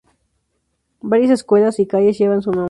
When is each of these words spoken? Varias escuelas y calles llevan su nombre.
Varias 1.03 1.29
escuelas 1.29 1.77
y 1.77 1.85
calles 1.85 2.17
llevan 2.17 2.41
su 2.41 2.49
nombre. 2.49 2.59